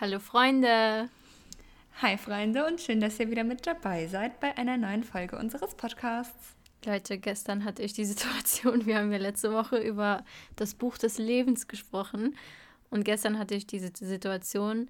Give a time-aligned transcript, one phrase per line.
[0.00, 1.10] Hallo Freunde.
[2.00, 5.74] Hi Freunde und schön, dass ihr wieder mit dabei seid bei einer neuen Folge unseres
[5.74, 6.56] Podcasts.
[6.86, 10.24] Leute, gestern hatte ich die Situation, wir haben ja letzte Woche über
[10.56, 12.34] das Buch des Lebens gesprochen
[12.88, 14.88] und gestern hatte ich diese Situation,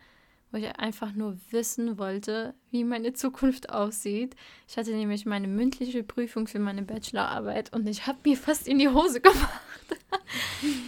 [0.52, 4.36] wo ich einfach nur wissen wollte, wie meine Zukunft aussieht.
[4.68, 8.78] Ich hatte nämlich meine mündliche Prüfung für meine Bachelorarbeit und ich habe mir fast in
[8.78, 9.60] die Hose gemacht.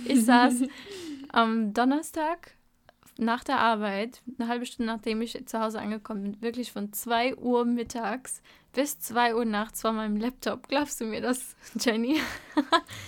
[0.05, 0.63] ich saß
[1.31, 2.55] am Donnerstag
[3.19, 7.37] nach der Arbeit, eine halbe Stunde nachdem ich zu Hause angekommen bin, wirklich von 2
[7.37, 10.69] Uhr mittags bis 2 Uhr nachts vor meinem Laptop.
[10.69, 12.21] Glaubst du mir das, Jenny?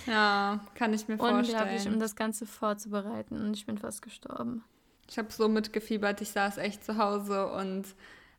[0.05, 1.45] ja, kann ich mir vorstellen.
[1.45, 4.63] Unglaublich, um das Ganze vorzubereiten und ich bin fast gestorben.
[5.09, 7.85] Ich habe so mitgefiebert, ich saß echt zu Hause und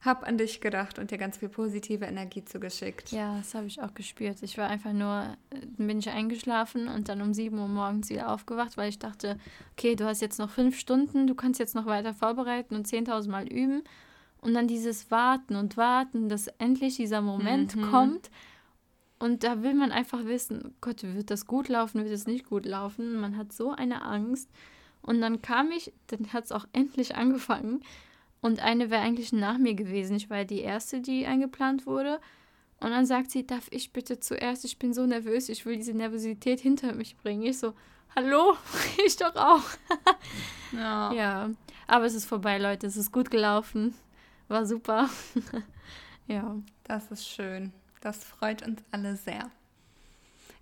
[0.06, 3.12] habe an dich gedacht und dir ganz viel positive Energie zugeschickt.
[3.12, 4.42] Ja, das habe ich auch gespürt.
[4.42, 8.32] Ich war einfach nur, äh, bin ich eingeschlafen und dann um 7 Uhr morgens wieder
[8.32, 9.38] aufgewacht, weil ich dachte,
[9.73, 13.29] okay, du hast jetzt noch fünf Stunden, du kannst jetzt noch weiter vorbereiten und 10.000
[13.29, 13.82] Mal üben.
[14.41, 17.91] Und dann dieses Warten und Warten, dass endlich dieser Moment mhm.
[17.91, 18.30] kommt.
[19.18, 22.66] Und da will man einfach wissen, Gott, wird das gut laufen, wird es nicht gut
[22.66, 23.18] laufen?
[23.18, 24.51] Man hat so eine Angst.
[25.02, 27.82] Und dann kam ich, dann hat es auch endlich angefangen.
[28.47, 30.15] Und eine wäre eigentlich nach mir gewesen.
[30.15, 32.21] Ich war die erste, die eingeplant wurde.
[32.79, 34.65] Und dann sagt sie, darf ich bitte zuerst?
[34.65, 37.43] Ich bin so nervös, ich will diese Nervosität hinter mich bringen.
[37.43, 37.75] Ich so,
[38.15, 38.57] hallo,
[39.05, 39.65] ich doch auch.
[40.73, 41.13] ja.
[41.13, 41.51] ja.
[41.88, 42.87] Aber es ist vorbei, Leute.
[42.87, 43.97] Es ist gut gelaufen.
[44.47, 45.10] War super.
[46.29, 46.55] ja.
[46.85, 47.73] Das ist schön.
[48.01, 49.51] Das freut uns alle sehr.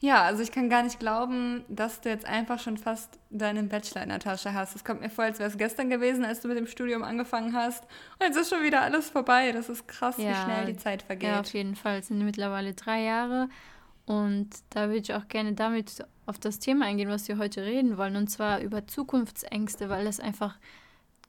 [0.05, 4.03] Ja, also ich kann gar nicht glauben, dass du jetzt einfach schon fast deinen Bachelor
[4.03, 4.77] in der Tasche hast.
[4.77, 7.55] Es kommt mir vor, als wäre es gestern gewesen, als du mit dem Studium angefangen
[7.55, 7.85] hast.
[8.19, 9.53] Und jetzt ist schon wieder alles vorbei.
[9.53, 11.31] Das ist krass, ja, wie schnell die Zeit vergeht.
[11.31, 12.01] Ja, auf jeden Fall.
[12.01, 13.49] Es sind mittlerweile drei Jahre.
[14.05, 17.97] Und da würde ich auch gerne damit auf das Thema eingehen, was wir heute reden
[17.97, 18.17] wollen.
[18.17, 20.59] Und zwar über Zukunftsängste, weil das einfach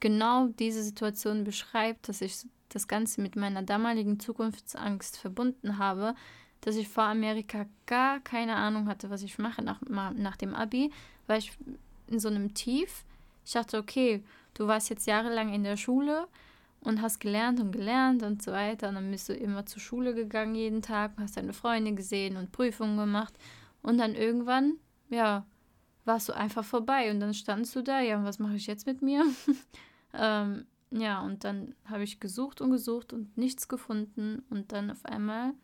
[0.00, 6.14] genau diese Situation beschreibt, dass ich das Ganze mit meiner damaligen Zukunftsangst verbunden habe
[6.66, 10.90] dass ich vor Amerika gar keine Ahnung hatte, was ich mache nach, nach dem Abi,
[11.28, 11.52] weil ich
[12.08, 13.04] in so einem Tief,
[13.44, 14.24] ich dachte, okay,
[14.54, 16.26] du warst jetzt jahrelang in der Schule
[16.80, 18.88] und hast gelernt und gelernt und so weiter.
[18.88, 22.50] Und dann bist du immer zur Schule gegangen jeden Tag, hast deine Freunde gesehen und
[22.50, 23.34] Prüfungen gemacht.
[23.80, 24.72] Und dann irgendwann,
[25.08, 25.46] ja,
[26.04, 29.02] warst du einfach vorbei und dann standst du da, ja, was mache ich jetzt mit
[29.02, 29.24] mir?
[30.14, 35.04] ähm, ja, und dann habe ich gesucht und gesucht und nichts gefunden und dann auf
[35.04, 35.54] einmal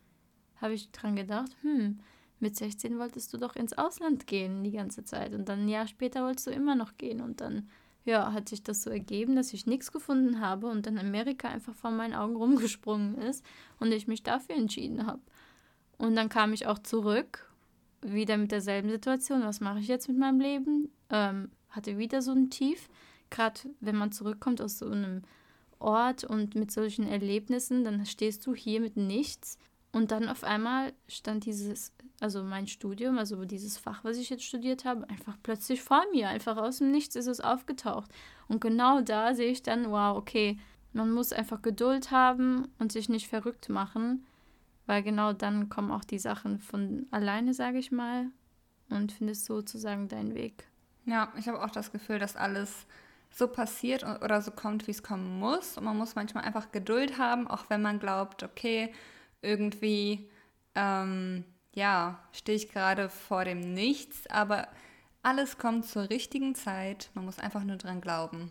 [0.63, 1.99] habe ich dran gedacht, hm,
[2.41, 5.87] mit 16 wolltest du doch ins Ausland gehen die ganze Zeit und dann ein Jahr
[5.87, 7.69] später wolltest du immer noch gehen und dann
[8.05, 11.75] ja, hat sich das so ergeben, dass ich nichts gefunden habe und dann Amerika einfach
[11.75, 13.45] vor meinen Augen rumgesprungen ist
[13.79, 15.21] und ich mich dafür entschieden habe.
[15.99, 17.49] Und dann kam ich auch zurück,
[18.01, 19.45] wieder mit derselben Situation.
[19.45, 20.91] Was mache ich jetzt mit meinem Leben?
[21.11, 22.89] Ähm, hatte wieder so ein Tief.
[23.31, 25.23] Gerade wenn man zurückkommt aus so einem
[25.79, 29.59] Ort und mit solchen Erlebnissen, dann stehst du hier mit nichts
[29.93, 34.45] und dann auf einmal stand dieses, also mein Studium, also dieses Fach, was ich jetzt
[34.45, 36.29] studiert habe, einfach plötzlich vor mir.
[36.29, 38.11] Einfach aus dem Nichts ist es aufgetaucht.
[38.49, 40.59] Und genau da sehe ich dann, wow, okay,
[40.95, 44.25] man muss einfach Geduld haben und sich nicht verrückt machen,
[44.87, 48.27] weil genau dann kommen auch die Sachen von alleine, sage ich mal,
[48.89, 50.65] und findest sozusagen deinen Weg.
[51.05, 52.87] Ja, ich habe auch das Gefühl, dass alles
[53.31, 55.77] so passiert oder so kommt, wie es kommen muss.
[55.77, 58.93] Und man muss manchmal einfach Geduld haben, auch wenn man glaubt, okay,
[59.43, 60.31] irgendwie,
[60.75, 61.45] ähm,
[61.75, 64.69] ja, stehe ich gerade vor dem Nichts, aber
[65.23, 67.11] alles kommt zur richtigen Zeit.
[67.15, 68.51] Man muss einfach nur dran glauben.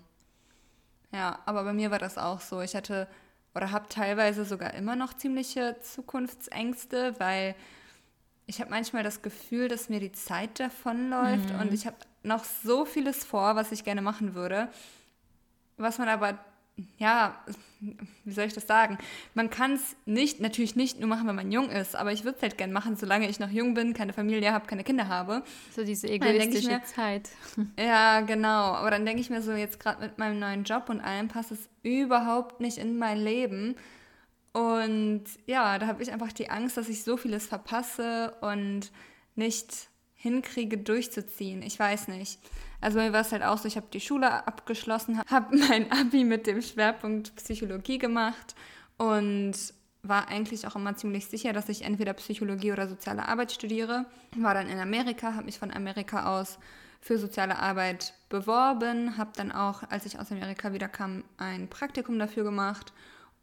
[1.11, 2.61] Ja, aber bei mir war das auch so.
[2.61, 3.07] Ich hatte
[3.53, 7.55] oder habe teilweise sogar immer noch ziemliche Zukunftsängste, weil
[8.45, 11.59] ich habe manchmal das Gefühl, dass mir die Zeit davonläuft mhm.
[11.59, 14.69] und ich habe noch so vieles vor, was ich gerne machen würde,
[15.77, 16.37] was man aber
[16.97, 17.43] ja,
[18.25, 18.97] wie soll ich das sagen?
[19.33, 22.37] Man kann es nicht, natürlich nicht nur machen, wenn man jung ist, aber ich würde
[22.37, 25.43] es halt gerne machen, solange ich noch jung bin, keine Familie habe, keine Kinder habe.
[25.75, 27.29] So diese egoistische mir, Zeit.
[27.79, 28.73] Ja, genau.
[28.73, 31.51] Aber dann denke ich mir so, jetzt gerade mit meinem neuen Job und allem passt
[31.51, 33.75] es überhaupt nicht in mein Leben.
[34.53, 38.91] Und ja, da habe ich einfach die Angst, dass ich so vieles verpasse und
[39.35, 41.61] nicht hinkriege, durchzuziehen.
[41.63, 42.39] Ich weiß nicht.
[42.81, 45.91] Also bei mir war es halt auch so, ich habe die Schule abgeschlossen, habe mein
[45.91, 48.55] Abi mit dem Schwerpunkt Psychologie gemacht
[48.97, 49.53] und
[50.03, 54.05] war eigentlich auch immer ziemlich sicher, dass ich entweder Psychologie oder soziale Arbeit studiere.
[54.35, 56.57] War dann in Amerika, habe mich von Amerika aus
[57.01, 62.17] für soziale Arbeit beworben, habe dann auch, als ich aus Amerika wieder kam, ein Praktikum
[62.17, 62.93] dafür gemacht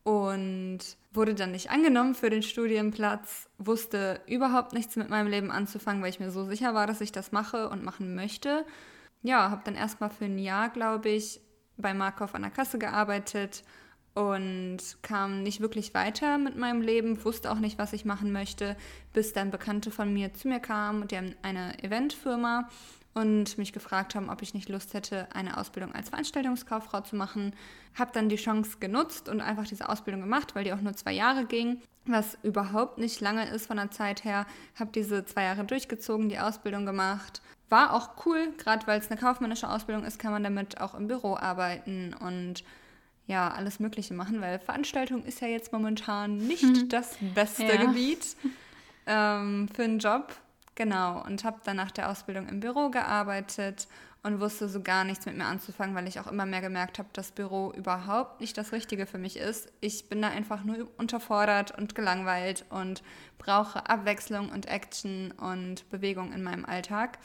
[0.02, 0.78] und
[1.12, 6.10] wurde dann nicht angenommen für den Studienplatz, wusste überhaupt nichts mit meinem Leben anzufangen, weil
[6.10, 8.64] ich mir so sicher war, dass ich das mache und machen möchte
[9.22, 11.40] ja, habe dann erstmal für ein Jahr, glaube ich,
[11.76, 13.64] bei Markov an der Kasse gearbeitet
[14.14, 18.76] und kam nicht wirklich weiter mit meinem Leben, wusste auch nicht, was ich machen möchte,
[19.12, 22.68] bis dann Bekannte von mir zu mir kamen und die haben eine Eventfirma
[23.14, 27.54] und mich gefragt haben, ob ich nicht Lust hätte, eine Ausbildung als Veranstaltungskauffrau zu machen.
[27.98, 31.12] Habe dann die Chance genutzt und einfach diese Ausbildung gemacht, weil die auch nur zwei
[31.12, 34.46] Jahre ging, was überhaupt nicht lange ist von der Zeit her.
[34.78, 37.42] Habe diese zwei Jahre durchgezogen, die Ausbildung gemacht.
[37.68, 41.06] War auch cool, gerade weil es eine kaufmännische Ausbildung ist, kann man damit auch im
[41.06, 42.64] Büro arbeiten und
[43.26, 46.88] ja, alles Mögliche machen, weil Veranstaltung ist ja jetzt momentan nicht hm.
[46.88, 47.76] das beste ja.
[47.76, 48.36] Gebiet
[49.06, 50.34] ähm, für einen Job.
[50.74, 53.88] Genau, und habe dann nach der Ausbildung im Büro gearbeitet
[54.22, 57.08] und wusste so gar nichts mit mir anzufangen, weil ich auch immer mehr gemerkt habe,
[57.12, 59.72] dass Büro überhaupt nicht das Richtige für mich ist.
[59.80, 63.02] Ich bin da einfach nur unterfordert und gelangweilt und
[63.38, 67.18] brauche Abwechslung und Action und Bewegung in meinem Alltag.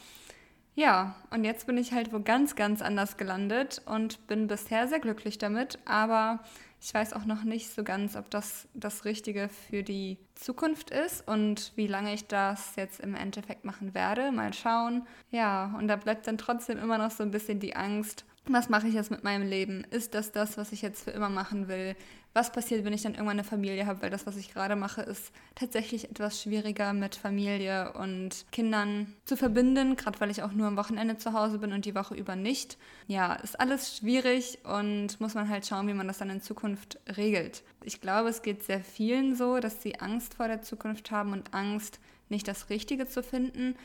[0.76, 5.00] Ja, und jetzt bin ich halt wo ganz, ganz anders gelandet und bin bisher sehr
[5.00, 6.40] glücklich damit, aber
[6.82, 11.26] ich weiß auch noch nicht so ganz, ob das das Richtige für die Zukunft ist
[11.28, 14.32] und wie lange ich das jetzt im Endeffekt machen werde.
[14.32, 15.08] Mal schauen.
[15.32, 18.88] Ja, und da bleibt dann trotzdem immer noch so ein bisschen die Angst, was mache
[18.88, 19.86] ich jetzt mit meinem Leben?
[19.90, 21.96] Ist das das, was ich jetzt für immer machen will?
[22.34, 24.02] Was passiert, wenn ich dann irgendwann eine Familie habe?
[24.02, 29.38] Weil das, was ich gerade mache, ist tatsächlich etwas schwieriger mit Familie und Kindern zu
[29.38, 32.36] verbinden, gerade weil ich auch nur am Wochenende zu Hause bin und die Woche über
[32.36, 32.78] nicht.
[33.08, 37.00] Ja, ist alles schwierig und muss man halt schauen, wie man das dann in Zukunft
[37.16, 37.64] regelt.
[37.84, 41.54] Ich glaube, es geht sehr vielen so, dass sie Angst vor der Zukunft haben und
[41.54, 42.00] Angst,
[42.30, 43.76] nicht das Richtige zu finden.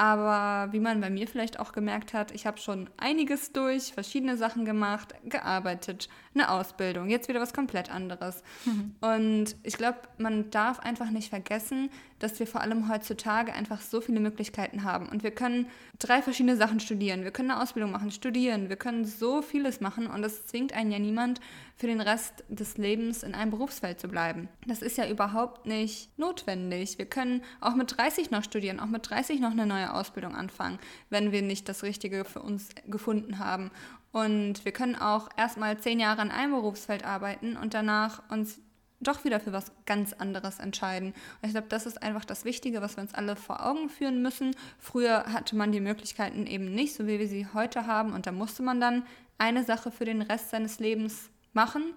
[0.00, 4.36] Aber wie man bei mir vielleicht auch gemerkt hat, ich habe schon einiges durch, verschiedene
[4.36, 8.44] Sachen gemacht, gearbeitet, eine Ausbildung, jetzt wieder was komplett anderes.
[8.64, 8.94] Mhm.
[9.00, 14.00] Und ich glaube, man darf einfach nicht vergessen, dass wir vor allem heutzutage einfach so
[14.00, 15.08] viele Möglichkeiten haben.
[15.08, 15.66] Und wir können
[15.98, 17.24] drei verschiedene Sachen studieren.
[17.24, 18.68] Wir können eine Ausbildung machen, studieren.
[18.68, 20.06] Wir können so vieles machen.
[20.06, 21.40] Und es zwingt einen ja niemand,
[21.78, 24.48] für den Rest des Lebens in einem Berufsfeld zu bleiben.
[24.66, 26.98] Das ist ja überhaupt nicht notwendig.
[26.98, 30.80] Wir können auch mit 30 noch studieren, auch mit 30 noch eine neue Ausbildung anfangen,
[31.08, 33.70] wenn wir nicht das Richtige für uns gefunden haben.
[34.10, 38.58] Und wir können auch erstmal zehn Jahre an einem Berufsfeld arbeiten und danach uns
[39.00, 41.08] doch wieder für was ganz anderes entscheiden.
[41.40, 44.22] Und ich glaube, das ist einfach das Wichtige, was wir uns alle vor Augen führen
[44.22, 44.54] müssen.
[44.78, 48.12] Früher hatte man die Möglichkeiten eben nicht, so wie wir sie heute haben.
[48.12, 49.04] Und da musste man dann
[49.38, 51.94] eine Sache für den Rest seines Lebens machen.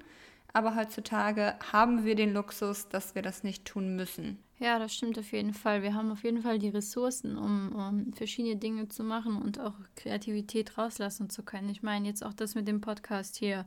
[0.53, 4.37] Aber heutzutage haben wir den Luxus, dass wir das nicht tun müssen.
[4.59, 5.81] Ja, das stimmt auf jeden Fall.
[5.81, 9.73] Wir haben auf jeden Fall die Ressourcen, um, um verschiedene Dinge zu machen und auch
[9.95, 11.69] Kreativität rauslassen zu können.
[11.69, 13.65] Ich meine, jetzt auch das mit dem Podcast hier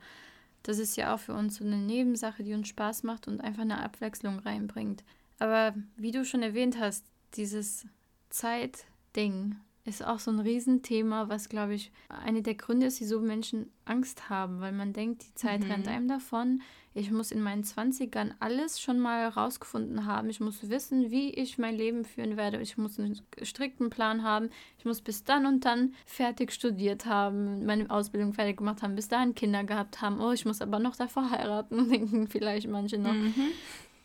[0.65, 3.63] das ist ja auch für uns so eine Nebensache, die uns Spaß macht und einfach
[3.63, 5.05] eine Abwechslung reinbringt.
[5.39, 7.87] Aber wie du schon erwähnt hast, dieses
[8.31, 13.71] Zeitding ist auch so ein Riesenthema, was, glaube ich, eine der Gründe ist, wieso Menschen
[13.85, 15.71] Angst haben, weil man denkt, die Zeit mhm.
[15.71, 16.63] rennt einem davon.
[16.97, 20.31] Ich muss in meinen 20ern alles schon mal herausgefunden haben.
[20.31, 22.61] Ich muss wissen, wie ich mein Leben führen werde.
[22.61, 24.49] Ich muss einen strikten Plan haben.
[24.79, 29.09] Ich muss bis dann und dann fertig studiert haben, meine Ausbildung fertig gemacht haben, bis
[29.09, 30.21] dahin Kinder gehabt haben.
[30.21, 33.13] Oh, ich muss aber noch davor heiraten, denken vielleicht manche noch.
[33.13, 33.51] Mhm.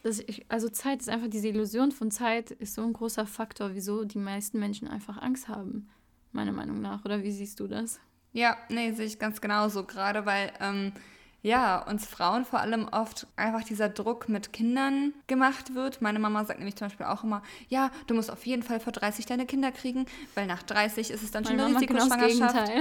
[0.04, 3.72] Das ich, also Zeit ist einfach diese Illusion von Zeit ist so ein großer Faktor,
[3.74, 5.90] wieso die meisten Menschen einfach Angst haben,
[6.31, 7.04] meiner Meinung nach.
[7.06, 8.00] Oder wie siehst du das?
[8.31, 9.84] Ja, nee, sehe ich ganz genauso.
[9.84, 10.94] Gerade weil, ähm,
[11.42, 16.01] ja, uns Frauen vor allem oft einfach dieser Druck mit Kindern gemacht wird.
[16.01, 18.91] Meine Mama sagt nämlich zum Beispiel auch immer, ja, du musst auf jeden Fall vor
[18.91, 22.72] 30 deine Kinder kriegen, weil nach 30 ist es dann Meine schon eine Risikoschwangerschaft.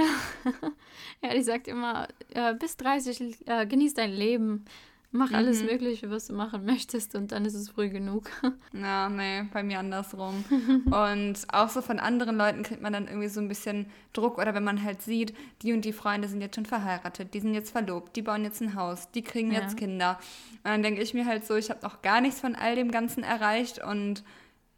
[0.43, 0.71] Genau
[1.23, 4.65] ja, die sagt immer, äh, bis 30 äh, genieß dein Leben.
[5.11, 5.69] Mach alles mhm.
[5.69, 8.29] Mögliche, was du machen möchtest und dann ist es früh genug.
[8.73, 10.43] Ja, nee, bei mir andersrum.
[10.85, 14.53] und auch so von anderen Leuten kriegt man dann irgendwie so ein bisschen Druck oder
[14.53, 17.71] wenn man halt sieht, die und die Freunde sind jetzt schon verheiratet, die sind jetzt
[17.71, 19.61] verlobt, die bauen jetzt ein Haus, die kriegen ja.
[19.61, 20.19] jetzt Kinder.
[20.63, 22.91] Und dann denke ich mir halt so, ich habe noch gar nichts von all dem
[22.91, 24.23] Ganzen erreicht und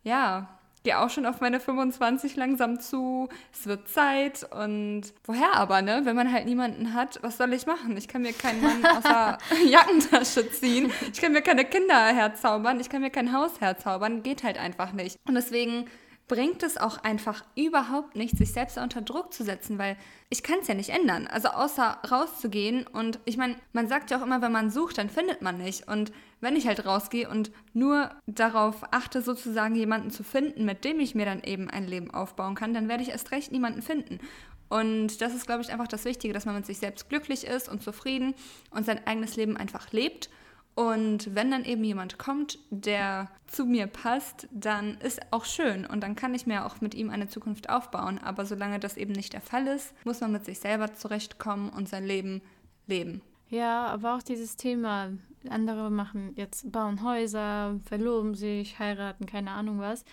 [0.03, 3.29] ja, gehe auch schon auf meine 25 langsam zu.
[3.53, 6.01] Es wird Zeit und woher aber, ne?
[6.03, 7.95] Wenn man halt niemanden hat, was soll ich machen?
[7.97, 10.91] Ich kann mir keinen Mann aus der Jackentasche ziehen.
[11.11, 12.79] Ich kann mir keine Kinder herzaubern.
[12.79, 14.23] Ich kann mir kein Haus herzaubern.
[14.23, 15.19] Geht halt einfach nicht.
[15.25, 15.85] Und deswegen
[16.31, 19.97] bringt es auch einfach überhaupt nichts, sich selbst unter Druck zu setzen, weil
[20.29, 21.27] ich kann es ja nicht ändern.
[21.27, 25.09] Also außer rauszugehen und ich meine, man sagt ja auch immer, wenn man sucht, dann
[25.09, 25.89] findet man nicht.
[25.89, 31.01] Und wenn ich halt rausgehe und nur darauf achte, sozusagen jemanden zu finden, mit dem
[31.01, 34.19] ich mir dann eben ein Leben aufbauen kann, dann werde ich erst recht niemanden finden.
[34.69, 37.67] Und das ist, glaube ich, einfach das Wichtige, dass man mit sich selbst glücklich ist
[37.67, 38.35] und zufrieden
[38.69, 40.29] und sein eigenes Leben einfach lebt
[40.73, 46.01] und wenn dann eben jemand kommt, der zu mir passt, dann ist auch schön und
[46.01, 48.19] dann kann ich mir auch mit ihm eine Zukunft aufbauen.
[48.19, 51.89] Aber solange das eben nicht der Fall ist, muss man mit sich selber zurechtkommen und
[51.89, 52.41] sein Leben
[52.87, 53.21] leben.
[53.49, 55.09] Ja, aber auch dieses Thema,
[55.49, 60.05] andere machen jetzt, bauen Häuser, verloben sich, heiraten, keine Ahnung was.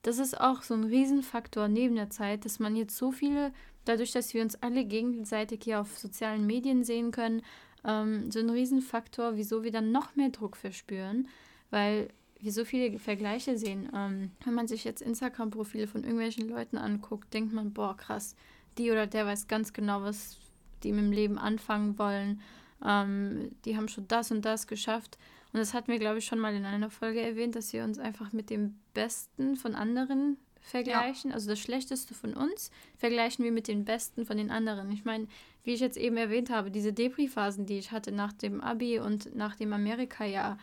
[0.00, 3.52] Das ist auch so ein Riesenfaktor neben der Zeit, dass man jetzt so viele,
[3.84, 7.42] dadurch, dass wir uns alle gegenseitig hier auf sozialen Medien sehen können,
[7.86, 11.28] ähm, so ein Riesenfaktor, wieso wir dann noch mehr Druck verspüren,
[11.70, 12.08] weil
[12.40, 13.88] wir so viele Vergleiche sehen.
[13.94, 18.34] Ähm, wenn man sich jetzt Instagram-Profile von irgendwelchen Leuten anguckt, denkt man, boah, krass,
[18.76, 20.36] die oder der weiß ganz genau, was
[20.82, 22.42] die mit dem Leben anfangen wollen.
[22.84, 25.18] Ähm, die haben schon das und das geschafft.
[25.52, 27.98] Und das hatten wir, glaube ich, schon mal in einer Folge erwähnt, dass wir uns
[27.98, 31.30] einfach mit dem Besten von anderen vergleichen.
[31.30, 31.34] Ja.
[31.34, 34.90] Also das Schlechteste von uns vergleichen wir mit den Besten von den anderen.
[34.90, 35.28] Ich meine,
[35.64, 39.34] wie ich jetzt eben erwähnt habe, diese Depri-Phasen, die ich hatte nach dem Abi und
[39.34, 40.58] nach dem Amerika-Jahr,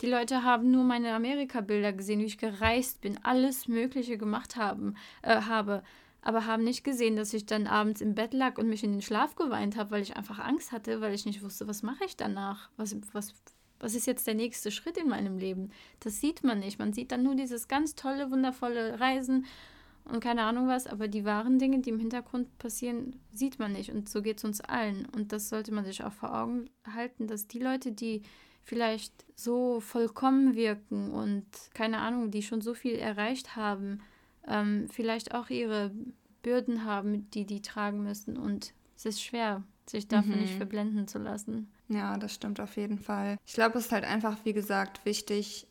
[0.00, 4.96] die Leute haben nur meine Amerika-Bilder gesehen, wie ich gereist bin, alles Mögliche gemacht haben,
[5.22, 5.82] äh, habe,
[6.20, 9.02] aber haben nicht gesehen, dass ich dann abends im Bett lag und mich in den
[9.02, 12.16] Schlaf geweint habe, weil ich einfach Angst hatte, weil ich nicht wusste, was mache ich
[12.16, 13.34] danach, was, was,
[13.84, 15.70] was ist jetzt der nächste Schritt in meinem Leben.
[16.00, 16.78] Das sieht man nicht.
[16.78, 19.44] Man sieht dann nur dieses ganz tolle, wundervolle Reisen
[20.04, 23.90] und keine Ahnung was, aber die wahren Dinge, die im Hintergrund passieren, sieht man nicht.
[23.90, 25.06] Und so geht es uns allen.
[25.14, 28.22] Und das sollte man sich auch vor Augen halten, dass die Leute, die
[28.62, 34.00] vielleicht so vollkommen wirken und keine Ahnung, die schon so viel erreicht haben,
[34.48, 35.90] ähm, vielleicht auch ihre
[36.42, 38.38] Bürden haben, die die tragen müssen.
[38.38, 40.40] Und es ist schwer, sich davon mhm.
[40.40, 41.70] nicht verblenden zu lassen.
[41.88, 43.36] Ja, das stimmt auf jeden Fall.
[43.46, 45.66] Ich glaube, es ist halt einfach, wie gesagt, wichtig,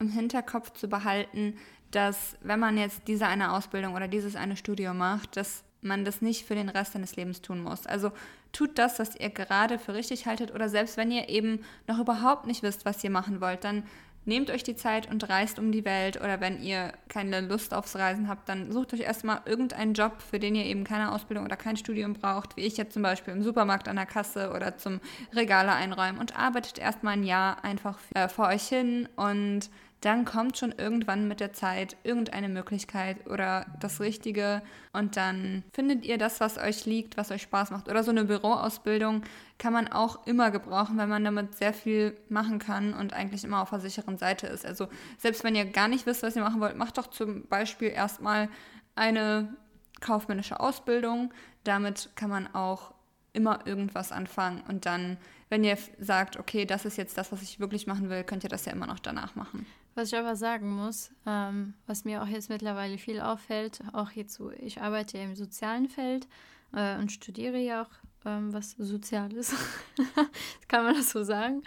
[0.00, 1.56] im Hinterkopf zu behalten,
[1.90, 6.22] dass wenn man jetzt diese eine Ausbildung oder dieses eine Studium macht, dass man das
[6.22, 7.86] nicht für den Rest seines Lebens tun muss.
[7.86, 8.10] Also
[8.52, 12.46] tut das, was ihr gerade für richtig haltet oder selbst wenn ihr eben noch überhaupt
[12.46, 13.84] nicht wisst, was ihr machen wollt, dann
[14.24, 17.96] nehmt euch die Zeit und reist um die Welt oder wenn ihr keine Lust aufs
[17.96, 21.56] Reisen habt, dann sucht euch erstmal irgendeinen Job, für den ihr eben keine Ausbildung oder
[21.56, 25.00] kein Studium braucht, wie ich jetzt zum Beispiel im Supermarkt an der Kasse oder zum
[25.32, 29.70] Regale einräumen und arbeitet erstmal ein Jahr einfach äh, vor euch hin und
[30.04, 34.60] dann kommt schon irgendwann mit der Zeit irgendeine Möglichkeit oder das Richtige
[34.92, 37.88] und dann findet ihr das, was euch liegt, was euch Spaß macht.
[37.88, 39.22] Oder so eine Büroausbildung
[39.56, 43.62] kann man auch immer gebrauchen, weil man damit sehr viel machen kann und eigentlich immer
[43.62, 44.66] auf der sicheren Seite ist.
[44.66, 47.88] Also selbst wenn ihr gar nicht wisst, was ihr machen wollt, macht doch zum Beispiel
[47.88, 48.50] erstmal
[48.94, 49.54] eine
[50.00, 51.32] kaufmännische Ausbildung.
[51.62, 52.92] Damit kann man auch
[53.32, 55.16] immer irgendwas anfangen und dann,
[55.48, 58.50] wenn ihr sagt, okay, das ist jetzt das, was ich wirklich machen will, könnt ihr
[58.50, 59.66] das ja immer noch danach machen.
[59.94, 64.34] Was ich aber sagen muss, ähm, was mir auch jetzt mittlerweile viel auffällt, auch jetzt
[64.34, 66.26] so, ich arbeite ja im sozialen Feld
[66.72, 67.90] äh, und studiere ja auch
[68.24, 69.54] ähm, was Soziales,
[70.68, 71.62] kann man das so sagen.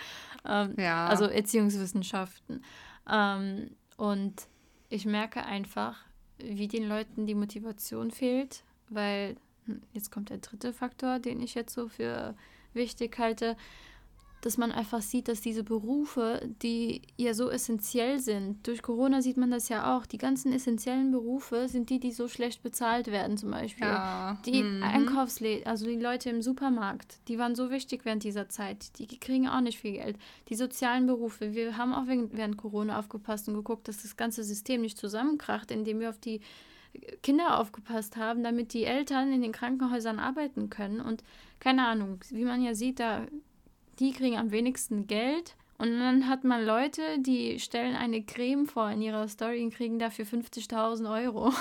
[0.46, 1.08] Ähm, ja.
[1.08, 2.64] Also Erziehungswissenschaften.
[3.10, 4.48] Ähm, und
[4.90, 5.98] ich merke einfach,
[6.38, 11.56] wie den Leuten die Motivation fehlt, weil hm, jetzt kommt der dritte Faktor, den ich
[11.56, 12.36] jetzt so für
[12.74, 13.56] wichtig halte
[14.42, 19.38] dass man einfach sieht, dass diese Berufe, die ja so essentiell sind, durch Corona sieht
[19.38, 23.38] man das ja auch, die ganzen essentiellen Berufe sind die, die so schlecht bezahlt werden
[23.38, 23.88] zum Beispiel.
[23.88, 24.38] Ja.
[24.46, 24.84] Die mhm.
[24.84, 29.48] Einkaufsläden, also die Leute im Supermarkt, die waren so wichtig während dieser Zeit, die kriegen
[29.48, 30.18] auch nicht viel Geld.
[30.50, 34.82] Die sozialen Berufe, wir haben auch während Corona aufgepasst und geguckt, dass das ganze System
[34.82, 36.42] nicht zusammenkracht, indem wir auf die
[37.22, 41.02] Kinder aufgepasst haben, damit die Eltern in den Krankenhäusern arbeiten können.
[41.02, 41.24] Und
[41.60, 43.26] keine Ahnung, wie man ja sieht, da
[44.00, 45.56] die kriegen am wenigsten Geld.
[45.78, 50.00] Und dann hat man Leute, die stellen eine Creme vor in ihrer Story und kriegen
[50.00, 51.54] dafür 50.000 Euro.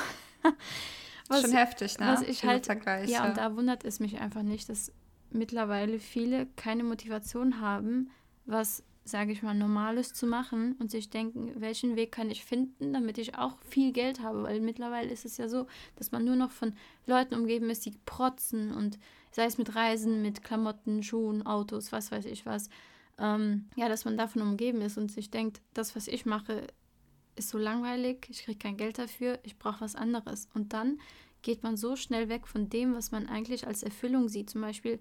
[1.28, 2.06] was, Schon heftig, ne?
[2.06, 4.90] Was ich halt, Vergleich, ja, ja, und da wundert es mich einfach nicht, dass
[5.30, 8.10] mittlerweile viele keine Motivation haben,
[8.46, 12.94] was, sage ich mal, Normales zu machen und sich denken, welchen Weg kann ich finden,
[12.94, 14.44] damit ich auch viel Geld habe.
[14.44, 15.66] Weil mittlerweile ist es ja so,
[15.96, 16.74] dass man nur noch von
[17.06, 18.98] Leuten umgeben ist, die protzen und
[19.36, 22.70] sei es mit Reisen, mit Klamotten, Schuhen, Autos, was weiß ich was.
[23.18, 26.66] Ähm, ja, dass man davon umgeben ist und sich denkt, das, was ich mache,
[27.36, 30.48] ist so langweilig, ich kriege kein Geld dafür, ich brauche was anderes.
[30.54, 30.98] Und dann
[31.42, 34.48] geht man so schnell weg von dem, was man eigentlich als Erfüllung sieht.
[34.48, 34.98] Zum Beispiel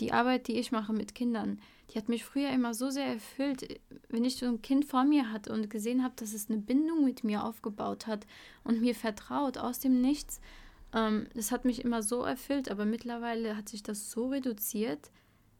[0.00, 1.58] die Arbeit, die ich mache mit Kindern,
[1.90, 3.80] die hat mich früher immer so sehr erfüllt,
[4.10, 7.06] wenn ich so ein Kind vor mir hatte und gesehen habe, dass es eine Bindung
[7.06, 8.26] mit mir aufgebaut hat
[8.64, 10.42] und mir vertraut aus dem Nichts.
[10.92, 15.10] Ähm, das hat mich immer so erfüllt, aber mittlerweile hat sich das so reduziert,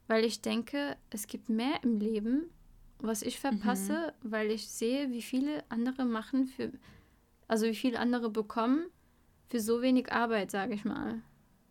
[0.07, 2.47] weil ich denke, es gibt mehr im Leben,
[2.99, 4.33] was ich verpasse, mhm.
[4.33, 6.73] weil ich sehe, wie viele andere machen für,
[7.47, 8.87] also wie viele andere bekommen
[9.49, 11.23] für so wenig Arbeit, sage ich mal.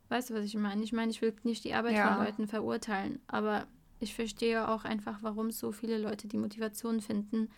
[0.10, 0.84] Weißt du, was ich meine?
[0.84, 2.16] Ich meine, ich will nicht die Arbeit ja.
[2.16, 3.68] von Leuten verurteilen, aber
[4.00, 7.50] ich verstehe auch einfach, warum so viele Leute die Motivation finden,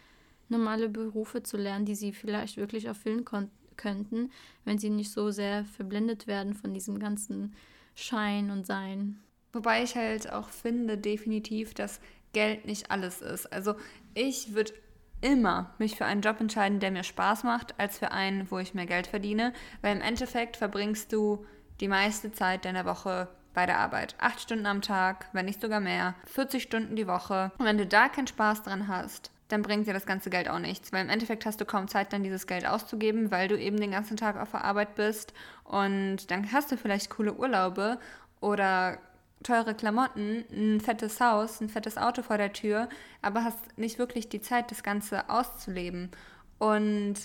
[0.47, 4.31] normale Berufe zu lernen, die sie vielleicht wirklich erfüllen konnten könnten,
[4.65, 7.55] wenn sie nicht so sehr verblendet werden von diesem ganzen
[7.95, 9.19] Schein und Sein.
[9.51, 11.99] Wobei ich halt auch finde, definitiv, dass
[12.33, 13.51] Geld nicht alles ist.
[13.51, 13.75] Also
[14.13, 14.73] ich würde
[15.21, 18.73] immer mich für einen Job entscheiden, der mir Spaß macht, als für einen, wo ich
[18.73, 19.53] mehr Geld verdiene.
[19.81, 21.45] Weil im Endeffekt verbringst du
[21.79, 24.15] die meiste Zeit deiner Woche bei der Arbeit.
[24.19, 26.15] Acht Stunden am Tag, wenn nicht sogar mehr.
[26.25, 27.51] 40 Stunden die Woche.
[27.57, 30.59] Und wenn du da keinen Spaß dran hast, dann bringt dir das ganze Geld auch
[30.59, 30.93] nichts.
[30.93, 33.91] Weil im Endeffekt hast du kaum Zeit, dann dieses Geld auszugeben, weil du eben den
[33.91, 35.33] ganzen Tag auf der Arbeit bist.
[35.63, 37.99] Und dann hast du vielleicht coole Urlaube
[38.39, 38.99] oder
[39.43, 42.89] teure Klamotten, ein fettes Haus, ein fettes Auto vor der Tür,
[43.21, 46.11] aber hast nicht wirklich die Zeit, das Ganze auszuleben.
[46.57, 47.15] Und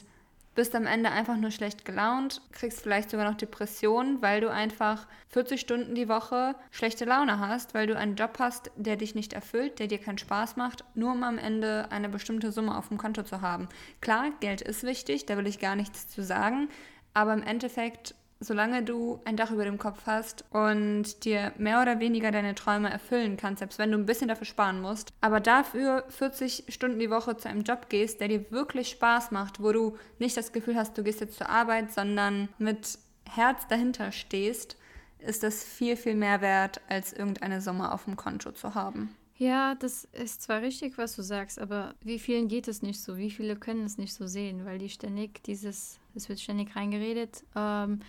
[0.54, 5.06] bist am Ende einfach nur schlecht gelaunt, kriegst vielleicht sogar noch Depressionen, weil du einfach
[5.28, 9.32] 40 Stunden die Woche schlechte Laune hast, weil du einen Job hast, der dich nicht
[9.32, 12.98] erfüllt, der dir keinen Spaß macht, nur um am Ende eine bestimmte Summe auf dem
[12.98, 13.68] Konto zu haben.
[14.00, 16.68] Klar, Geld ist wichtig, da will ich gar nichts zu sagen,
[17.14, 22.00] aber im Endeffekt solange du ein Dach über dem Kopf hast und dir mehr oder
[22.00, 26.04] weniger deine Träume erfüllen kannst, selbst wenn du ein bisschen dafür sparen musst, aber dafür
[26.08, 29.96] 40 Stunden die Woche zu einem Job gehst, der dir wirklich Spaß macht, wo du
[30.18, 32.98] nicht das Gefühl hast, du gehst jetzt zur Arbeit, sondern mit
[33.28, 34.76] Herz dahinter stehst,
[35.18, 39.14] ist das viel, viel mehr wert, als irgendeine Summe auf dem Konto zu haben.
[39.36, 43.16] Ja, das ist zwar richtig, was du sagst, aber wie vielen geht es nicht so?
[43.16, 44.64] Wie viele können es nicht so sehen?
[44.64, 48.00] Weil die ständig dieses, es wird ständig reingeredet, ähm,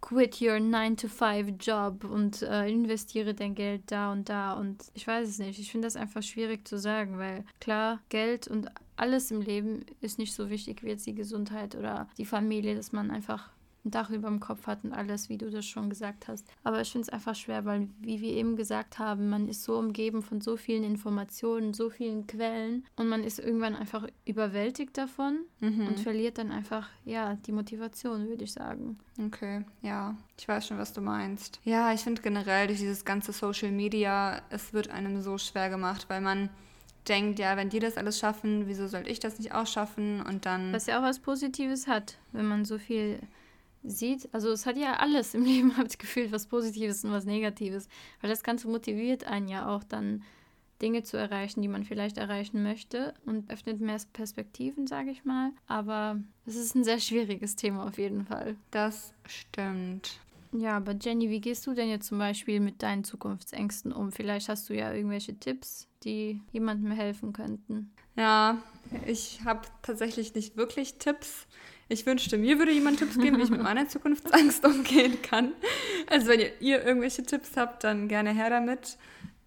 [0.00, 4.54] quit your 9-to-5-Job und äh, investiere dein Geld da und da.
[4.54, 5.58] Und ich weiß es nicht.
[5.58, 10.18] Ich finde das einfach schwierig zu sagen, weil klar, Geld und alles im Leben ist
[10.18, 13.50] nicht so wichtig wie jetzt die Gesundheit oder die Familie, dass man einfach
[13.86, 16.46] ein Dach über dem Kopf hat und alles, wie du das schon gesagt hast.
[16.64, 19.78] Aber ich finde es einfach schwer, weil, wie wir eben gesagt haben, man ist so
[19.78, 25.38] umgeben von so vielen Informationen, so vielen Quellen und man ist irgendwann einfach überwältigt davon
[25.60, 25.86] mhm.
[25.86, 28.98] und verliert dann einfach, ja, die Motivation, würde ich sagen.
[29.24, 31.60] Okay, ja, ich weiß schon, was du meinst.
[31.64, 36.06] Ja, ich finde generell durch dieses ganze Social Media, es wird einem so schwer gemacht,
[36.08, 36.50] weil man
[37.08, 40.20] denkt, ja, wenn die das alles schaffen, wieso sollte ich das nicht auch schaffen?
[40.20, 40.72] Und dann.
[40.72, 43.20] Was ja auch was Positives hat, wenn man so viel
[43.86, 47.24] sieht, also es hat ja alles im Leben, habe ich gefühlt, was Positives und was
[47.24, 47.88] Negatives,
[48.20, 50.22] weil das Ganze motiviert einen ja auch dann
[50.82, 55.52] Dinge zu erreichen, die man vielleicht erreichen möchte und öffnet mehr Perspektiven, sage ich mal.
[55.66, 58.56] Aber es ist ein sehr schwieriges Thema auf jeden Fall.
[58.70, 60.20] Das stimmt.
[60.52, 64.12] Ja, aber Jenny, wie gehst du denn jetzt zum Beispiel mit deinen Zukunftsängsten um?
[64.12, 67.92] Vielleicht hast du ja irgendwelche Tipps, die jemandem helfen könnten.
[68.16, 68.62] Ja,
[69.06, 71.46] ich habe tatsächlich nicht wirklich Tipps.
[71.88, 75.52] Ich wünschte, mir würde jemand Tipps geben, wie ich mit meiner Zukunftsangst umgehen kann.
[76.08, 78.98] Also wenn ihr, ihr irgendwelche Tipps habt, dann gerne her damit.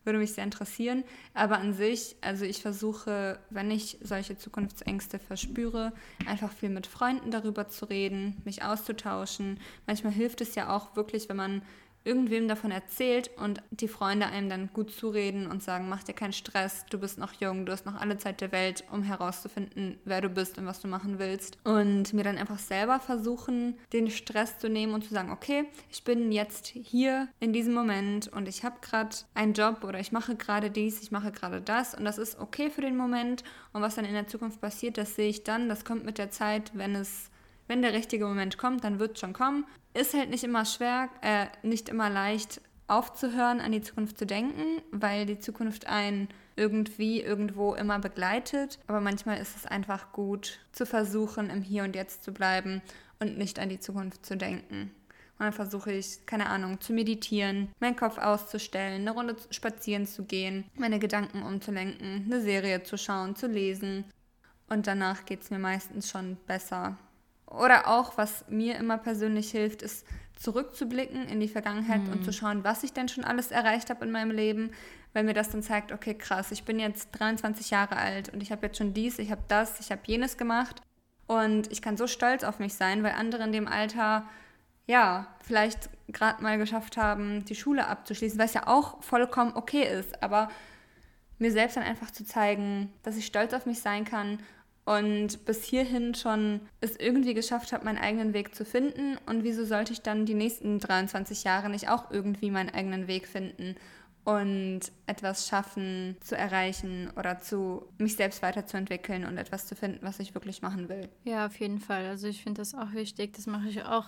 [0.06, 1.04] Würde mich sehr interessieren.
[1.34, 5.92] Aber an sich, also ich versuche, wenn ich solche Zukunftsängste verspüre,
[6.26, 9.60] einfach viel mit Freunden darüber zu reden, mich auszutauschen.
[9.86, 11.62] Manchmal hilft es ja auch wirklich, wenn man
[12.04, 16.34] irgendwem davon erzählt und die Freunde einem dann gut zureden und sagen, mach dir keinen
[16.34, 20.22] Stress, du bist noch jung, du hast noch alle Zeit der Welt, um herauszufinden, wer
[20.22, 21.58] du bist und was du machen willst.
[21.64, 26.04] Und mir dann einfach selber versuchen, den Stress zu nehmen und zu sagen, okay, ich
[26.04, 30.36] bin jetzt hier in diesem Moment und ich habe gerade einen Job oder ich mache
[30.36, 33.44] gerade dies, ich mache gerade das und das ist okay für den Moment.
[33.74, 36.32] Und was dann in der Zukunft passiert, das sehe ich dann, das kommt mit der
[36.32, 37.30] Zeit, wenn es
[37.70, 39.66] wenn der richtige Moment kommt, dann wird es schon kommen.
[39.94, 44.82] Ist halt nicht immer schwer, äh, nicht immer leicht aufzuhören, an die Zukunft zu denken,
[44.92, 48.80] weil die Zukunft einen irgendwie irgendwo immer begleitet.
[48.88, 52.82] Aber manchmal ist es einfach gut zu versuchen, im Hier und Jetzt zu bleiben
[53.20, 54.92] und nicht an die Zukunft zu denken.
[55.38, 60.26] Und dann versuche ich, keine Ahnung, zu meditieren, meinen Kopf auszustellen, eine Runde spazieren zu
[60.26, 64.06] gehen, meine Gedanken umzulenken, eine Serie zu schauen, zu lesen.
[64.68, 66.98] Und danach geht es mir meistens schon besser.
[67.50, 70.06] Oder auch, was mir immer persönlich hilft, ist
[70.40, 72.14] zurückzublicken in die Vergangenheit mhm.
[72.14, 74.72] und zu schauen, was ich denn schon alles erreicht habe in meinem Leben,
[75.14, 78.52] weil mir das dann zeigt, okay, krass, ich bin jetzt 23 Jahre alt und ich
[78.52, 80.82] habe jetzt schon dies, ich habe das, ich habe jenes gemacht
[81.28, 84.26] und ich kann so stolz auf mich sein, weil andere in dem Alter
[84.86, 90.24] ja, vielleicht gerade mal geschafft haben, die Schule abzuschließen, was ja auch vollkommen okay ist,
[90.24, 90.50] aber
[91.38, 94.40] mir selbst dann einfach zu zeigen, dass ich stolz auf mich sein kann
[94.90, 99.18] und bis hierhin schon es irgendwie geschafft habe, meinen eigenen Weg zu finden.
[99.28, 103.28] Und wieso sollte ich dann die nächsten 23 Jahre nicht auch irgendwie meinen eigenen Weg
[103.28, 103.76] finden
[104.26, 110.20] und etwas schaffen, zu erreichen oder zu mich selbst weiterzuentwickeln und etwas zu finden, was
[110.20, 111.08] ich wirklich machen will?
[111.24, 112.08] Ja, auf jeden Fall.
[112.08, 113.34] Also ich finde das auch wichtig.
[113.34, 114.08] Das mache ich auch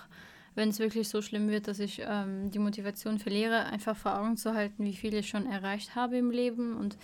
[0.53, 4.35] wenn es wirklich so schlimm wird, dass ich ähm, die Motivation verliere, einfach vor Augen
[4.35, 6.97] zu halten, wie viel ich schon erreicht habe im Leben und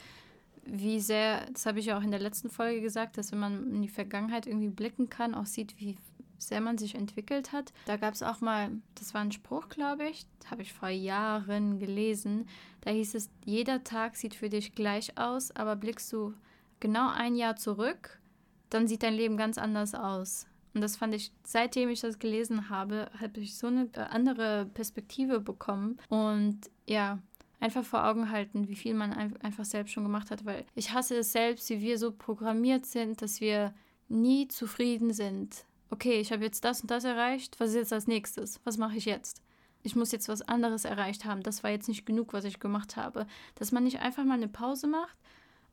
[0.70, 3.72] wie sehr, das habe ich ja auch in der letzten Folge gesagt, dass wenn man
[3.72, 5.98] in die Vergangenheit irgendwie blicken kann, auch sieht, wie
[6.38, 7.74] sehr man sich entwickelt hat.
[7.86, 11.80] Da gab es auch mal, das war ein Spruch, glaube ich, habe ich vor Jahren
[11.80, 12.48] gelesen.
[12.82, 16.34] Da hieß es, jeder Tag sieht für dich gleich aus, aber blickst du
[16.80, 18.20] genau ein Jahr zurück,
[18.70, 20.46] dann sieht dein Leben ganz anders aus.
[20.74, 25.40] Und das fand ich, seitdem ich das gelesen habe, habe ich so eine andere Perspektive
[25.40, 25.98] bekommen.
[26.10, 27.20] Und ja,
[27.60, 31.18] einfach vor Augen halten, wie viel man einfach selbst schon gemacht hat, weil ich hasse
[31.18, 33.74] es selbst, wie wir so programmiert sind, dass wir
[34.10, 35.66] nie zufrieden sind.
[35.90, 38.60] Okay, ich habe jetzt das und das erreicht, was ist jetzt als nächstes?
[38.64, 39.42] Was mache ich jetzt?
[39.84, 41.44] Ich muss jetzt was anderes erreicht haben.
[41.44, 43.26] Das war jetzt nicht genug, was ich gemacht habe.
[43.56, 45.18] Dass man nicht einfach mal eine Pause macht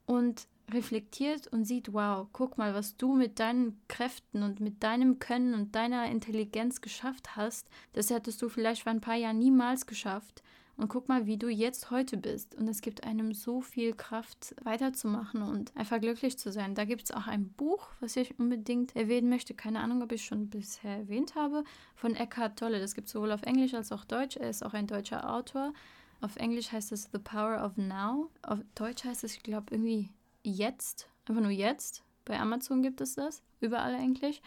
[0.07, 5.19] und reflektiert und sieht, wow, guck mal, was du mit deinen Kräften und mit deinem
[5.19, 7.69] Können und deiner Intelligenz geschafft hast.
[7.93, 10.43] Das hättest du vielleicht vor ein paar Jahren niemals geschafft.
[10.77, 12.57] Und guck mal, wie du jetzt heute bist.
[12.57, 16.75] Und es gibt einem so viel Kraft, weiterzumachen und einfach glücklich zu sein.
[16.75, 19.55] Da gibt es auch ein Buch, was ich unbedingt erwähnen möchte.
[19.55, 21.63] Keine Ahnung, ob ich schon bisher erwähnt habe.
[21.95, 22.81] Von Eckhart Tolle.
[22.81, 24.37] Das gibt es sowohl auf Englisch als auch Deutsch.
[24.37, 25.73] Er ist auch ein deutscher Autor.
[26.21, 28.31] Auf Englisch heißt es The Power of Now.
[28.43, 30.11] Auf Deutsch heißt es, ich glaube, irgendwie
[30.43, 31.09] jetzt.
[31.27, 32.03] Einfach nur jetzt.
[32.25, 33.43] Bei Amazon gibt es das.
[33.61, 34.43] Überall eigentlich.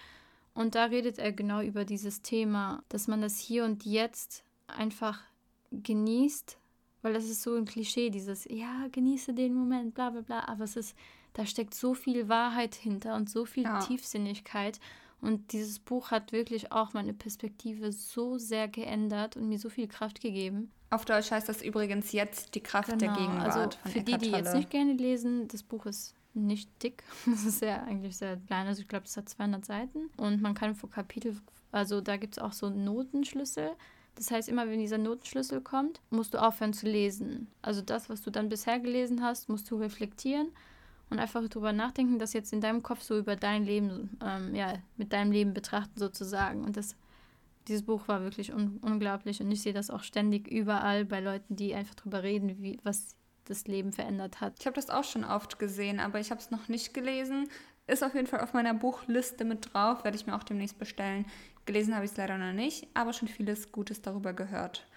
[0.54, 5.22] Und da redet er genau über dieses Thema, dass man das hier und jetzt einfach
[5.72, 6.58] genießt,
[7.02, 10.64] weil das ist so ein Klischee, dieses, ja, genieße den Moment, bla bla bla, aber
[10.64, 10.96] es ist,
[11.34, 13.80] da steckt so viel Wahrheit hinter und so viel ja.
[13.80, 14.80] Tiefsinnigkeit.
[15.20, 19.88] Und dieses Buch hat wirklich auch meine Perspektive so sehr geändert und mir so viel
[19.88, 20.72] Kraft gegeben.
[20.90, 23.58] Auf Deutsch heißt das übrigens jetzt die Kraft genau, der Gegenwart.
[23.84, 27.04] Also für die, die jetzt nicht gerne lesen, das Buch ist nicht dick.
[27.34, 28.68] Es ist ja eigentlich sehr klein.
[28.68, 30.10] Also ich glaube, es hat 200 Seiten.
[30.18, 31.36] Und man kann vor Kapitel,
[31.72, 33.72] also da gibt es auch so Notenschlüssel.
[34.18, 37.48] Das heißt, immer wenn dieser Notenschlüssel kommt, musst du aufhören zu lesen.
[37.62, 40.50] Also das, was du dann bisher gelesen hast, musst du reflektieren
[41.12, 44.74] und einfach darüber nachdenken, das jetzt in deinem Kopf so über dein Leben, ähm, ja,
[44.98, 46.64] mit deinem Leben betrachten sozusagen.
[46.64, 46.96] Und das,
[47.68, 51.56] dieses Buch war wirklich un unglaublich und ich sehe das auch ständig überall bei Leuten,
[51.56, 54.56] die einfach darüber reden, wie, was das Leben verändert hat.
[54.60, 57.50] Ich habe das auch schon oft gesehen, aber ich habe es noch nicht gelesen.
[57.86, 61.26] Ist auf jeden Fall auf meiner Buchliste mit drauf, werde ich mir auch demnächst bestellen.
[61.68, 64.88] Gelesen habe ich es leider noch nicht, aber schon vieles Gutes darüber gehört.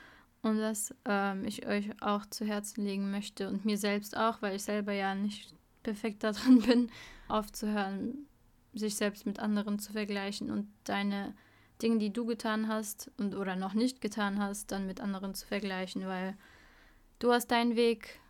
[0.41, 4.57] Und was ähm, ich euch auch zu Herzen legen möchte und mir selbst auch, weil
[4.57, 5.53] ich selber ja nicht
[5.83, 6.91] perfekt darin bin,
[7.29, 8.27] aufzuhören,
[8.73, 11.35] sich selbst mit anderen zu vergleichen und deine
[11.83, 15.47] Dinge, die du getan hast und oder noch nicht getan hast, dann mit anderen zu
[15.47, 16.37] vergleichen, weil
[17.19, 18.21] du hast deinen Weg,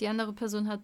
[0.00, 0.82] die andere Person hat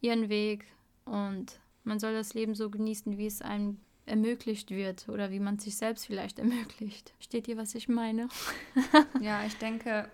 [0.00, 0.66] ihren Weg
[1.04, 5.58] und man soll das Leben so genießen, wie es einem ermöglicht wird oder wie man
[5.58, 7.12] sich selbst vielleicht ermöglicht.
[7.20, 8.28] Steht ihr, was ich meine?
[9.20, 10.08] ja, ich denke,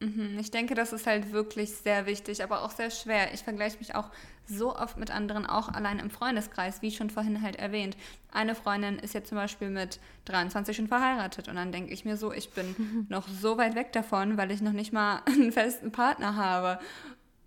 [0.00, 3.34] mhm, ich denke, das ist halt wirklich sehr wichtig, aber auch sehr schwer.
[3.34, 4.10] Ich vergleiche mich auch
[4.46, 7.96] so oft mit anderen, auch allein im Freundeskreis, wie schon vorhin halt erwähnt.
[8.30, 12.16] Eine Freundin ist jetzt zum Beispiel mit 23 schon verheiratet und dann denke ich mir
[12.16, 15.92] so, ich bin noch so weit weg davon, weil ich noch nicht mal einen festen
[15.92, 16.78] Partner habe.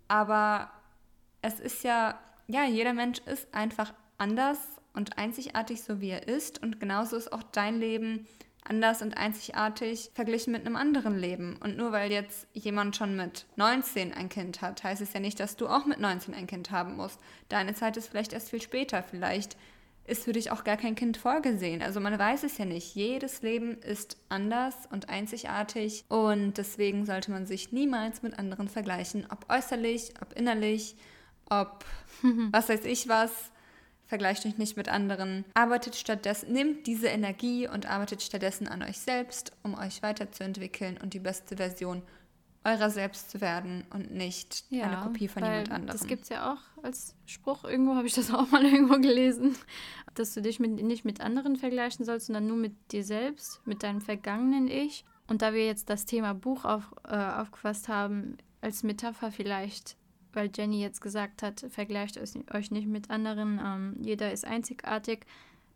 [0.08, 0.70] Aber
[1.42, 4.58] es ist ja, ja, jeder Mensch ist einfach anders
[4.96, 6.62] und einzigartig, so wie er ist.
[6.62, 8.26] Und genauso ist auch dein Leben
[8.64, 11.56] anders und einzigartig verglichen mit einem anderen Leben.
[11.62, 15.38] Und nur weil jetzt jemand schon mit 19 ein Kind hat, heißt es ja nicht,
[15.38, 17.20] dass du auch mit 19 ein Kind haben musst.
[17.48, 19.02] Deine Zeit ist vielleicht erst viel später.
[19.02, 19.56] Vielleicht
[20.06, 21.82] ist für dich auch gar kein Kind vorgesehen.
[21.82, 22.94] Also man weiß es ja nicht.
[22.94, 29.26] Jedes Leben ist anders und einzigartig und deswegen sollte man sich niemals mit anderen vergleichen,
[29.30, 30.96] ob äußerlich, ob innerlich,
[31.48, 31.84] ob
[32.52, 33.50] was weiß ich was.
[34.06, 35.44] Vergleicht euch nicht mit anderen.
[35.54, 41.12] Arbeitet stattdessen, nehmt diese Energie und arbeitet stattdessen an euch selbst, um euch weiterzuentwickeln und
[41.12, 42.02] die beste Version
[42.66, 45.98] eurer selbst zu werden und nicht ja, eine Kopie von jemand anderem.
[45.98, 47.64] Das gibt es ja auch als Spruch.
[47.64, 49.56] Irgendwo habe ich das auch mal irgendwo gelesen,
[50.14, 53.82] dass du dich mit, nicht mit anderen vergleichen sollst, sondern nur mit dir selbst, mit
[53.82, 55.04] deinem vergangenen Ich.
[55.28, 59.96] Und da wir jetzt das Thema Buch auf, äh, aufgefasst haben, als Metapher vielleicht
[60.36, 65.26] weil Jenny jetzt gesagt hat, vergleicht euch nicht mit anderen, ähm, jeder ist einzigartig.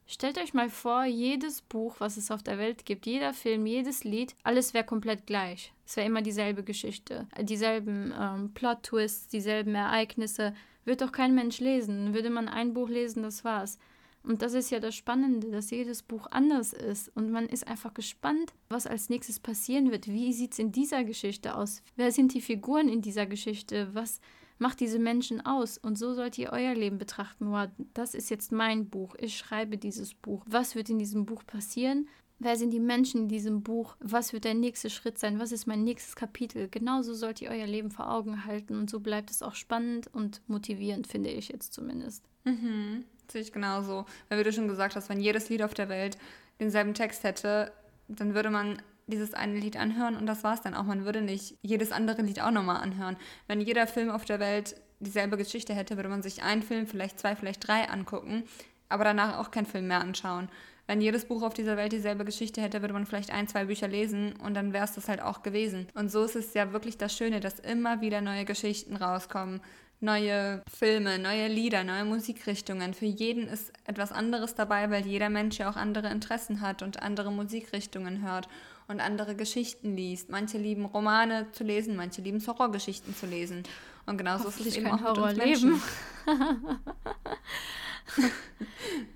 [0.06, 4.02] Stellt euch mal vor, jedes Buch, was es auf der Welt gibt, jeder Film, jedes
[4.04, 5.72] Lied, alles wäre komplett gleich.
[5.86, 10.52] Es wäre immer dieselbe Geschichte, dieselben ähm, Plot-Twists, dieselben Ereignisse.
[10.84, 12.14] Wird doch kein Mensch lesen.
[12.14, 13.78] Würde man ein Buch lesen, das war's.
[14.22, 17.94] Und das ist ja das Spannende, dass jedes Buch anders ist und man ist einfach
[17.94, 20.08] gespannt, was als nächstes passieren wird.
[20.08, 21.82] Wie sieht es in dieser Geschichte aus?
[21.96, 23.88] Wer sind die Figuren in dieser Geschichte?
[23.92, 24.20] Was
[24.60, 25.78] macht diese Menschen aus.
[25.78, 27.50] Und so sollt ihr euer Leben betrachten.
[27.50, 29.14] Wow, das ist jetzt mein Buch.
[29.18, 30.44] Ich schreibe dieses Buch.
[30.46, 32.08] Was wird in diesem Buch passieren?
[32.38, 33.96] Wer sind die Menschen in diesem Buch?
[34.00, 35.38] Was wird der nächste Schritt sein?
[35.38, 36.68] Was ist mein nächstes Kapitel?
[36.70, 40.40] Genauso sollt ihr euer Leben vor Augen halten und so bleibt es auch spannend und
[40.46, 42.24] motivierend, finde ich jetzt zumindest.
[42.44, 44.06] Mhm, sehe ich genauso.
[44.28, 46.16] Weil wie du schon gesagt hast, wenn jedes Lied auf der Welt
[46.60, 47.72] denselben Text hätte,
[48.08, 50.84] dann würde man dieses eine Lied anhören und das war es dann auch.
[50.84, 53.16] Man würde nicht jedes andere Lied auch nochmal anhören.
[53.46, 57.18] Wenn jeder Film auf der Welt dieselbe Geschichte hätte, würde man sich einen Film, vielleicht
[57.18, 58.44] zwei, vielleicht drei angucken,
[58.88, 60.48] aber danach auch keinen Film mehr anschauen.
[60.86, 63.86] Wenn jedes Buch auf dieser Welt dieselbe Geschichte hätte, würde man vielleicht ein, zwei Bücher
[63.86, 65.86] lesen und dann wäre es das halt auch gewesen.
[65.94, 69.60] Und so ist es ja wirklich das Schöne, dass immer wieder neue Geschichten rauskommen,
[70.00, 72.94] neue Filme, neue Lieder, neue Musikrichtungen.
[72.94, 77.02] Für jeden ist etwas anderes dabei, weil jeder Mensch ja auch andere Interessen hat und
[77.02, 78.48] andere Musikrichtungen hört
[78.90, 80.30] und andere Geschichten liest.
[80.30, 83.62] Manche lieben Romane zu lesen, manche lieben Horrorgeschichten zu lesen.
[84.06, 85.82] Und genauso ist es eben auch Horror mit uns Menschen.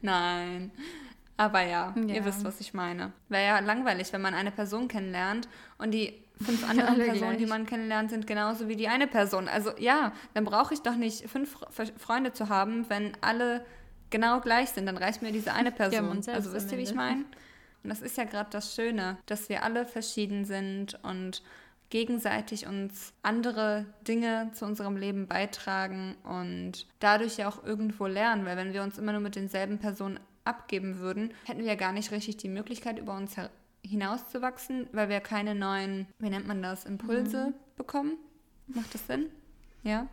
[0.02, 0.70] Nein.
[1.36, 3.12] Aber ja, ja, ihr wisst, was ich meine.
[3.28, 7.38] Wäre ja langweilig, wenn man eine Person kennenlernt und die fünf anderen Personen, gleich.
[7.38, 9.48] die man kennenlernt, sind genauso wie die eine Person.
[9.48, 11.56] Also ja, dann brauche ich doch nicht fünf
[11.98, 13.66] Freunde zu haben, wenn alle
[14.10, 14.86] genau gleich sind.
[14.86, 16.20] Dann reicht mir diese eine Person.
[16.24, 17.24] Ja, also wisst ihr, wie ich meine?
[17.84, 21.42] Und das ist ja gerade das Schöne, dass wir alle verschieden sind und
[21.90, 28.56] gegenseitig uns andere Dinge zu unserem Leben beitragen und dadurch ja auch irgendwo lernen, weil
[28.56, 32.10] wenn wir uns immer nur mit denselben Personen abgeben würden, hätten wir ja gar nicht
[32.10, 33.36] richtig die Möglichkeit, über uns
[33.84, 37.54] hinauszuwachsen, weil wir keine neuen, wie nennt man das, Impulse mhm.
[37.76, 38.18] bekommen.
[38.66, 39.26] Macht das Sinn?
[39.84, 40.08] Ja,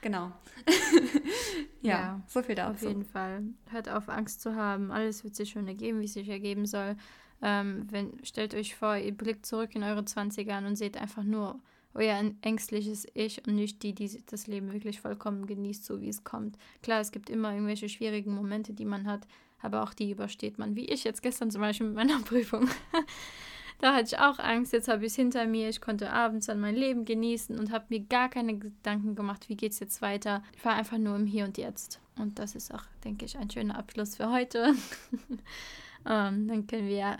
[0.00, 0.32] genau.
[1.80, 2.74] ja, ja, so viel dazu.
[2.74, 3.42] Auf jeden Fall.
[3.70, 4.90] Hört auf, Angst zu haben.
[4.90, 6.96] Alles wird sich schon ergeben, wie es sich ergeben soll.
[7.40, 11.60] Ähm, wenn, stellt euch vor, ihr blickt zurück in eure 20er und seht einfach nur
[11.94, 16.24] euer ängstliches Ich und nicht die, die das Leben wirklich vollkommen genießt, so wie es
[16.24, 16.56] kommt.
[16.82, 19.26] Klar, es gibt immer irgendwelche schwierigen Momente, die man hat,
[19.60, 20.74] aber auch die übersteht man.
[20.74, 22.68] Wie ich jetzt gestern zum Beispiel mit meiner Prüfung.
[23.82, 25.68] Da hatte ich auch Angst, jetzt habe ich es hinter mir.
[25.68, 29.56] Ich konnte abends dann mein Leben genießen und habe mir gar keine Gedanken gemacht, wie
[29.56, 30.44] geht es jetzt weiter.
[30.56, 32.00] Ich war einfach nur im Hier und Jetzt.
[32.16, 34.76] Und das ist auch, denke ich, ein schöner Abschluss für heute.
[36.06, 37.16] ähm, dann können wir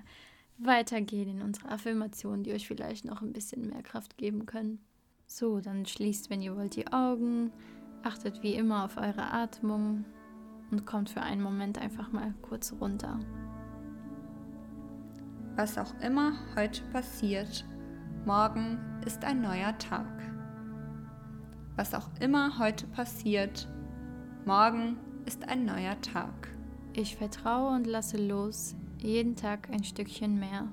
[0.58, 4.78] weitergehen in unsere Affirmationen, die euch vielleicht noch ein bisschen mehr Kraft geben können.
[5.26, 7.50] So, dann schließt, wenn ihr wollt, die Augen.
[8.04, 10.04] Achtet wie immer auf eure Atmung
[10.70, 13.18] und kommt für einen Moment einfach mal kurz runter.
[15.54, 17.66] Was auch immer heute passiert,
[18.24, 20.06] morgen ist ein neuer Tag.
[21.76, 23.68] Was auch immer heute passiert,
[24.46, 26.48] morgen ist ein neuer Tag.
[26.94, 30.72] Ich vertraue und lasse los, jeden Tag ein Stückchen mehr.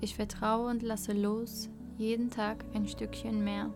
[0.00, 3.74] Ich vertraue und lasse los, jeden Tag ein Stückchen mehr.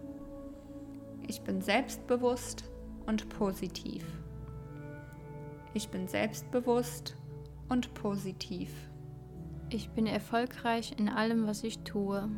[1.27, 2.65] Ich bin selbstbewusst
[3.05, 4.03] und positiv.
[5.75, 7.19] Ich bin selbstbewusst
[7.69, 8.71] und positiv.
[9.69, 12.29] Ich bin erfolgreich in allem, was ich tue.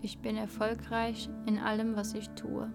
[0.00, 2.70] Ich bin erfolgreich in allem, was ich tue.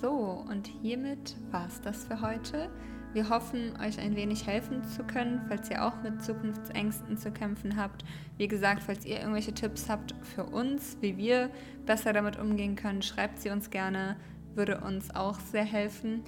[0.00, 2.70] So, und hiermit war es das für heute.
[3.12, 7.76] Wir hoffen, euch ein wenig helfen zu können, falls ihr auch mit Zukunftsängsten zu kämpfen
[7.76, 8.02] habt.
[8.38, 11.50] Wie gesagt, falls ihr irgendwelche Tipps habt für uns, wie wir
[11.84, 14.16] besser damit umgehen können, schreibt sie uns gerne
[14.54, 16.22] würde uns auch sehr helfen.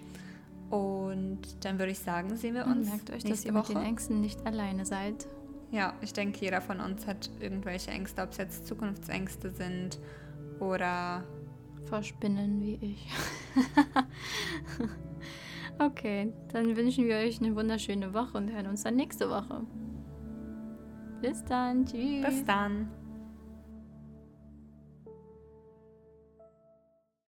[0.75, 2.79] Und dann würde ich sagen, sehen wir uns.
[2.79, 3.75] Und merkt euch, dass ihr Woche.
[3.75, 5.29] mit den Ängsten nicht alleine seid.
[5.71, 10.01] Ja, ich denke, jeder von uns hat irgendwelche Ängste, ob es jetzt Zukunftsängste sind
[10.59, 11.23] oder
[11.85, 13.09] vor Spinnen wie ich.
[15.79, 19.61] okay, dann wünschen wir euch eine wunderschöne Woche und hören uns dann nächste Woche.
[21.23, 21.87] Bis dann.
[21.87, 22.27] Tschüss.
[22.27, 22.89] Bis dann.